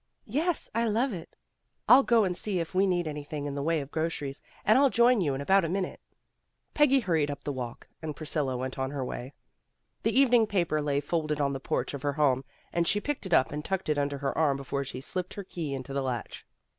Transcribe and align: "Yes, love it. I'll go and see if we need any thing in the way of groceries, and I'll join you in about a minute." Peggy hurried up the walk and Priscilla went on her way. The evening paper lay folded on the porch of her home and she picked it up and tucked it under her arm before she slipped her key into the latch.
"Yes, 0.25 0.67
love 0.73 1.13
it. 1.13 1.35
I'll 1.87 2.01
go 2.01 2.23
and 2.23 2.35
see 2.35 2.59
if 2.59 2.73
we 2.73 2.87
need 2.87 3.07
any 3.07 3.23
thing 3.23 3.45
in 3.45 3.53
the 3.53 3.61
way 3.61 3.81
of 3.81 3.91
groceries, 3.91 4.41
and 4.65 4.79
I'll 4.79 4.89
join 4.89 5.21
you 5.21 5.35
in 5.35 5.41
about 5.41 5.63
a 5.63 5.69
minute." 5.69 5.99
Peggy 6.73 7.01
hurried 7.01 7.29
up 7.29 7.43
the 7.43 7.51
walk 7.53 7.87
and 8.01 8.15
Priscilla 8.15 8.57
went 8.57 8.79
on 8.79 8.89
her 8.89 9.05
way. 9.05 9.33
The 10.01 10.19
evening 10.19 10.47
paper 10.47 10.81
lay 10.81 11.01
folded 11.01 11.39
on 11.39 11.53
the 11.53 11.59
porch 11.59 11.93
of 11.93 12.01
her 12.01 12.13
home 12.13 12.43
and 12.73 12.87
she 12.87 12.99
picked 12.99 13.27
it 13.27 13.33
up 13.35 13.51
and 13.51 13.63
tucked 13.63 13.89
it 13.89 13.99
under 13.99 14.17
her 14.17 14.35
arm 14.35 14.57
before 14.57 14.83
she 14.83 15.01
slipped 15.01 15.35
her 15.35 15.43
key 15.43 15.71
into 15.71 15.93
the 15.93 16.01
latch. 16.01 16.47